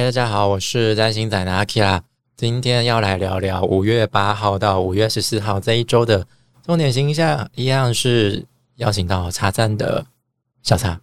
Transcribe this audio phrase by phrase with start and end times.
[0.00, 2.02] 嗨，大家好，我是占星仔的阿 K 啦。
[2.34, 6.26] 今天要来聊聊五月八号到五月十四号这一周的
[6.64, 10.06] 重点星象，一样是邀请到茶站的
[10.62, 10.98] 小茶。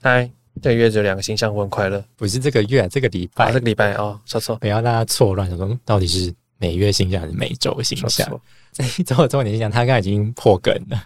[0.00, 0.30] 嗨，
[0.62, 2.02] 这个月只有两个星象，我很快乐。
[2.16, 8.26] 不是这个月，这个礼拜，啊，这个礼拜哦，说错，不要大家错乱，想说到底是每月星象还是每周星象？
[8.72, 10.98] 这一周的重点星象，他刚才已经破梗了。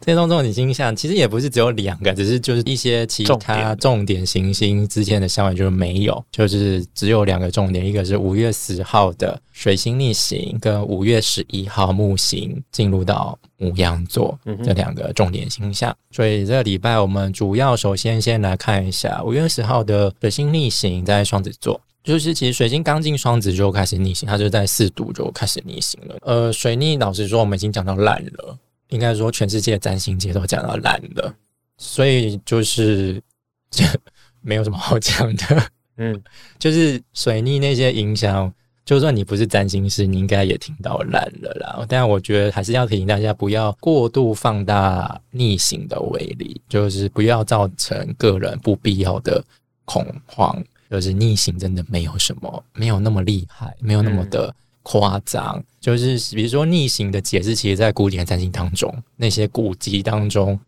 [0.00, 15.94] 这种重点星象其实也不是只有两个，只是就是一些其他重点行星之间的相位就是没有，就是只有两个重点，一个是五月十号的水星逆行，跟五月十一号木星进入到母羊座嗯这两个重点星象。
[16.10, 21.80] 所以这个礼拜我们主要首先先来看一下五月十号的水星逆行在双子座。
[22.04, 26.16] 就是其实水星刚进双子就开始逆行，它就在四度就开始逆行了。
[26.22, 28.56] 呃，水逆老实说，我们已经讲到烂了，
[28.88, 31.34] 应该说全世界占星界都讲到烂了，
[31.76, 33.22] 所以就是
[33.70, 33.84] 这
[34.40, 35.70] 没有什么好讲的。
[35.96, 36.22] 嗯，
[36.58, 38.52] 就是水逆那些影响，
[38.84, 41.84] 就算你不是占星师，你应该也听到烂了啦。
[41.88, 49.44] 但我觉得还是要提醒大家，不要过度放大逆行的威力，就是不要造成个人不必要的
[49.84, 50.62] 恐慌。
[50.90, 54.54] 就是逆行真的没有什么，没有那么厉害，没有那么的
[54.88, 55.62] 夸张。
[55.78, 60.58] 就是比如说逆行的解释，其实在古典占星当中，那些古籍当中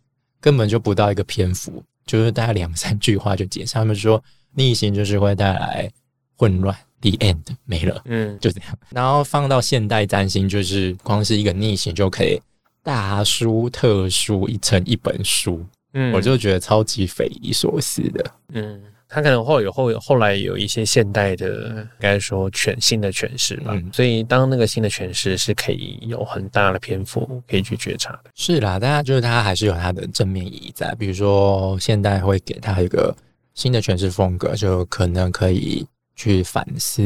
[0.41, 3.73] 根本就不到一个篇幅，就是大概两三句话就解释。
[3.73, 5.91] 他们说逆行就是会带来
[6.37, 8.79] 混乱，the end 没了，嗯，就这样。
[8.91, 12.41] 然后放到现代占星，就是光是一个逆行就可以
[12.83, 18.33] 大书特书一成一本书，嗯，我就觉得超级匪夷所思的。
[18.53, 18.81] 嗯，
[19.13, 23.73] 他可能后有后后来有一些现代的，应该说全新的诠释吧。
[23.75, 28.31] 嗯所以当那个新的诠释是可以有很大的篇幅可以去觉察的。
[28.37, 33.13] 是啦，大家就是它还是有它的正面意义在，比如说现代会给它一个
[33.55, 37.03] 新的诠释风格，就可能可以去反思、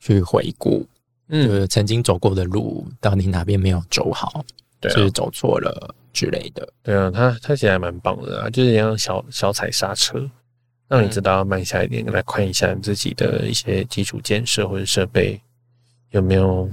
[0.00, 0.88] 去回顾，就
[1.28, 4.44] 嗯，是曾经走过的路到底哪边没有走好，
[4.80, 6.68] 对啊，是走错了之类的。
[6.82, 10.28] 对啊，他他其实还蛮棒的啊，就是像小小踩刹车，
[10.88, 15.40] 让你知道要慢下一点，来看一下你自己的一些基础建设或者设备
[16.10, 16.70] 有没有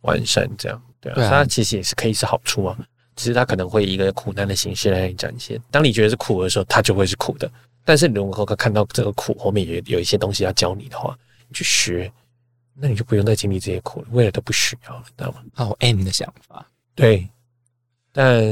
[0.00, 2.76] 完善，这样对啊，它其实也是可以是好处啊，
[3.14, 5.60] 只是它可能会以一个苦难的形式来展现。
[5.70, 7.50] 当你觉得是苦的时候，它就会是苦的。
[7.84, 11.16] 但是你如果看到这个苦后面有有一些东西要教你的话，
[11.48, 12.10] 你去学，
[12.74, 15.44] 那你就不用再经历这些苦了，未来都不需要了，知道吗？
[15.54, 17.28] 好 M 的想法，对，
[18.12, 18.42] 但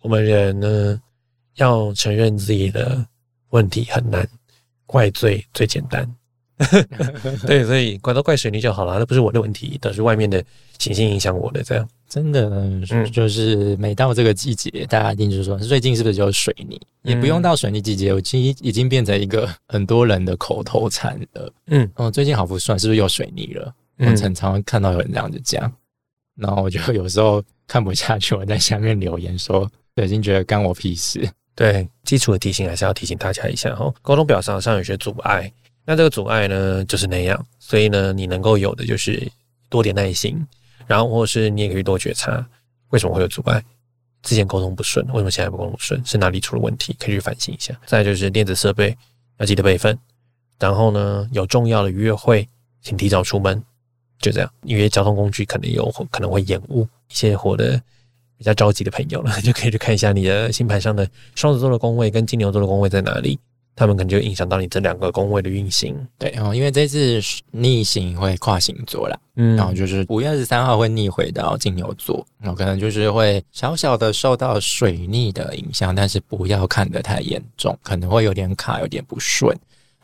[0.00, 1.00] 我们人呢，
[1.54, 3.06] 要承认自己的
[3.56, 4.28] 问题很难，
[4.84, 6.06] 怪罪最简单。
[7.46, 10.42] 对，所以怪都怪水泥就好了，那不是我的问题，都是外面的
[10.78, 11.62] 行星影响我的。
[11.62, 16.80] 这样，真的嗯就是每到这个季节，大家一定就是说，最近是不是就是水泥？
[17.02, 21.52] 也不用到水泥季节，我其实已经变成一个很多人的口头禅了。
[21.66, 23.74] 嗯哦，最近好不算，是不是有水泥了？
[23.98, 25.70] 我嗯很常看到有人这样子讲，
[26.36, 29.70] 然后我就有时候看不下去，我在下面留言说，
[30.02, 31.28] 已经觉得干我屁事。
[31.56, 33.92] 对，基础的提醒还是要提醒大家一下哈。
[34.02, 35.50] 沟通表达上有些阻碍，
[35.86, 39.26] 那这个阻碍呢就是那样，所以呢，你能够有的就是
[39.70, 40.46] 多点耐心，
[40.86, 42.46] 然后或是你也可以多觉察
[42.90, 43.60] 为什么会有阻碍。
[44.22, 46.04] 之前沟通不顺，为什么现在不沟通不顺？
[46.04, 46.94] 是哪里出了问题？
[46.98, 47.74] 可以去反省一下。
[47.86, 48.94] 再就是电子设备
[49.38, 49.98] 要记得备份，
[50.58, 52.46] 然后呢，有重要的约会，
[52.82, 53.62] 请提早出门，
[54.18, 54.52] 就这样。
[54.62, 57.80] 因为交通工具可能有可能会延误，一些活的
[58.38, 63.38] 比较着急的朋友了， 就可以去看一下你的星盘上的双子座的宫位跟金牛座的宫位在哪里，
[63.74, 65.96] 他们可能就影响到你这两个宫位的运行。
[66.18, 67.20] 对哦，因为这次
[67.50, 79.56] 逆行会跨星座啦，嗯然后就是五月二十三号会逆回到金牛座，然后可能就是会小小的受到水逆的影响，但是不要看得太严重，可能会有点卡，有点不顺，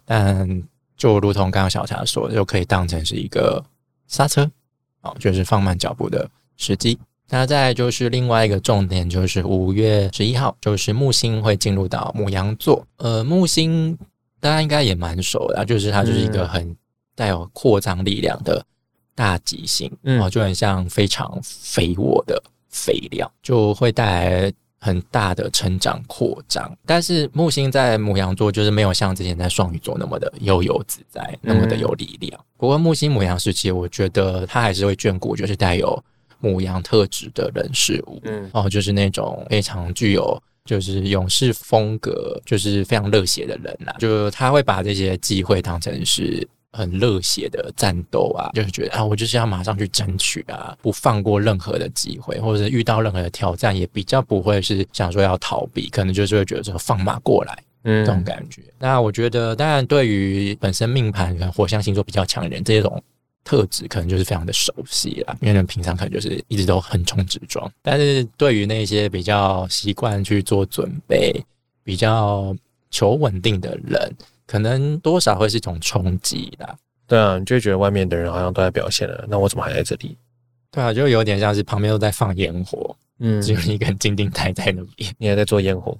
[0.04, 0.62] 但
[0.96, 3.62] 就如同刚刚小茶说，就可以当成是一个
[4.06, 4.50] 刹车，
[5.02, 6.98] 哦，就是放慢脚步的时机。
[7.34, 12.86] 那再来就是另外一个重点，就是五月十一号，就是木星会进入到母羊座。
[12.98, 13.96] 呃，木星
[14.38, 16.76] 大家应该也蛮熟的啊，就是它就是一个嗯很
[17.14, 18.62] 带有扩张力量的
[19.14, 26.70] 大吉星，嗯哦，就很像非常肥沃的肥料，就会带来很大的成长扩张。
[26.84, 32.38] 但是木星在母羊座就是没有像之前在双鱼座那么的悠游自在，那么的有力量。
[32.58, 36.02] 不过木星母羊时期，我觉得它还是会眷顾，就是带有
[36.42, 38.20] 母羊特质的人事物。
[38.24, 43.94] 嗯哦，就是那种非常具有就是勇士风格，就是非常热血的人啦。
[43.98, 57.56] 就他会把这些机会当成是很热血的战斗啊，就是觉得啊，我就是要马上去争取啊，不放过任何的机会，或者是遇到任何的挑战，也比较不会是想说要逃避，可能就是会觉得说放马过来。
[57.84, 58.62] 嗯这种感觉。
[58.78, 63.02] 那我觉得，当然对于本身命盘火象星座比较强的人，这种
[63.44, 67.70] 特质可能就是非常的熟悉啦，因为人平常可能就是一直都横冲直撞。
[67.82, 71.34] 但是对于那些比较习惯去做准备、
[71.82, 72.54] 比较
[72.90, 74.12] 求稳定的人，
[74.46, 76.76] 可能多少会是一种冲击啦。
[77.06, 80.16] 对啊，你就会觉得外面的人好像都在表现了，那我怎么还在这里？
[80.70, 85.14] 对啊，就有点像是旁边都在放烟火，嗯只有你一个人静静待在那边。
[85.18, 85.98] 你还在做烟火，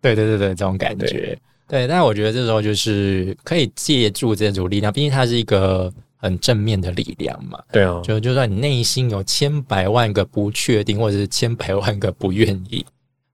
[0.00, 1.36] 对对对对，这种感觉。
[1.66, 5.92] 对，但我觉得这时候就是可以借助这种力量，毕竟它是一个
[6.24, 7.62] 很正面的力量嘛。
[7.70, 12.84] 对啊，就就算你内心有千百万个不确定，或者是千百万个不愿意，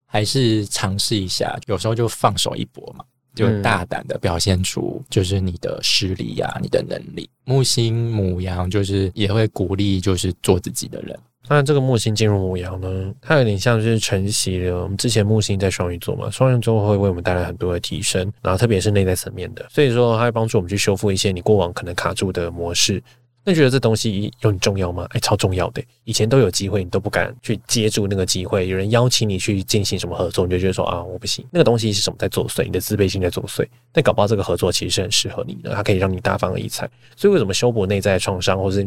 [0.06, 1.56] 还是尝试一下。
[1.66, 3.04] 有时候就放手一搏嘛，
[3.34, 7.30] 就嗯大胆的表现出就是你的实力呀、你的能力。
[7.44, 11.16] 木星母羊就是也会鼓励，就是做自己的人。
[11.52, 23.02] 那这个木星进入母羊呢，它有点像是承袭了我们之前木星在双鱼座嘛，双鱼座会为我们带来很多的提升，然后特别是内在层面的，所以说它会帮助我们去修复一些你过往可能卡住的模式。
[23.42, 25.06] 那觉得这东西有很重要吗？
[25.10, 25.82] 哎，超重要的。
[26.04, 28.68] 以前都有机会，你都不敢去接住那个机会。
[28.68, 31.44] 有人邀请你去进行什么合作，你就觉得说啊，我不行。
[31.50, 32.64] 那个东西是什么在作祟？
[32.64, 33.66] 你的自卑心在作祟。
[33.92, 36.88] 但搞不好这个合作其实是很适合你的，它可以让你大放异彩。
[37.16, 38.86] 所以为什么修补内在创伤，或是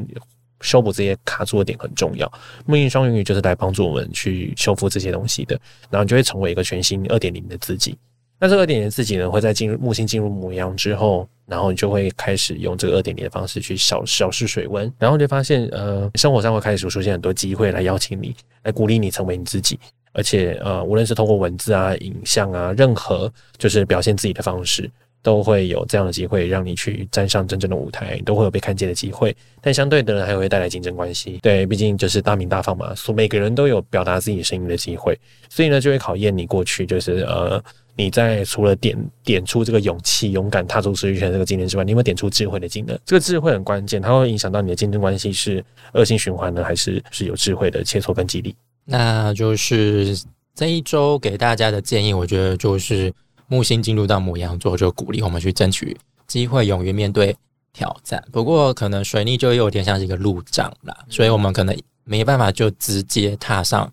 [0.63, 2.31] 修补这些卡住的点很重要？
[2.65, 5.59] 木星双鱼就是来帮助我们去修复这些东西的，
[5.91, 7.95] 然后你就会成为一个全新二点零的自己。
[8.39, 19.79] 那这个二点零自己呢，会在进入木星进入母羊之后，然后你就会开始用这个二点零的方式去小小试水温，然后就发现，呃，生活上会开始出现很多机会来邀请你，来鼓励你成为你自己。
[20.15, 24.91] 而且，呃，无论是通过文字啊、影像啊，任何就是表现自己的方式，
[25.23, 29.35] 都会有这样的机会让你去站上真正的舞台，都会有被看见的机会。
[29.59, 31.39] 但相对的呢，还会带来竞争关系。
[31.41, 35.17] 对，毕竟就是大名大放嘛，所每个人都有表达自己声音的机会，
[35.49, 37.59] 所以呢，就会考验你过去就是呃。
[37.95, 42.97] 你在除了点点出这个勇气、勇敢踏出实力圈这个技能之外，你有没有点出智慧的技能？
[43.05, 48.55] 这个智慧很关键，它会影响到你的竞争关系是恶性循环呢，还是是有智慧的切磋跟激励？
[48.83, 50.19] 那就是
[50.55, 53.13] 这一周给大家的建议，我觉得就是
[53.53, 55.95] 木星进入到母羊座，就鼓励我们去争取
[56.25, 57.35] 机会，勇于面对
[57.71, 58.23] 挑战。
[58.31, 63.87] 不过可能水逆就有点像是一个路障啦，所以我们可能没办法就直接踏上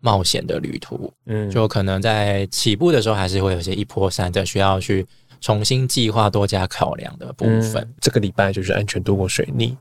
[0.00, 5.06] 冒险的旅途，嗯，就可能在起步的时候还是会有些一波三折，需要去
[5.40, 7.76] 重新计划、多加考量的部分。
[7.76, 9.74] 嗯这个礼拜就是安全度过水逆，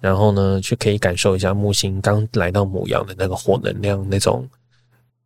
[0.00, 4.48] 然后呢，去可以感受一下木星刚来到母羊的那个火能量，那种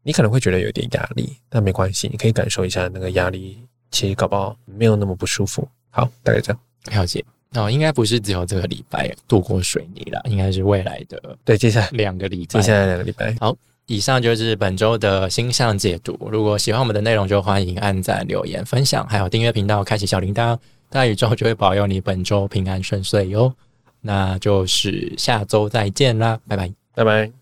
[0.02, 3.58] 你可能会觉得有点压力，但没关系，你可以感受一下那个压力，
[3.90, 5.66] 其实搞不好没有那么不舒服。
[5.90, 6.60] 好，大概这样。
[6.90, 7.24] 了解。
[7.54, 12.62] 哦，应该不是只有这个礼拜度过水泥了，应该是未来的对，接下来两个礼拜接。
[12.62, 13.54] 下来两个礼拜，好
[13.86, 16.16] 以上就是本周的星象解读。
[16.30, 20.58] 如果喜欢我们的内容，就欢迎按赞、留言、分享，还有订阅频道，开启小铃铛。
[20.88, 23.52] 大宇宙就会保佑你本周平安顺遂哟。
[24.00, 26.72] 那就是下周再见啦，拜拜。
[26.94, 27.41] 拜拜。